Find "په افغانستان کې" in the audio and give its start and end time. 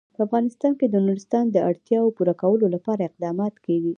0.15-0.87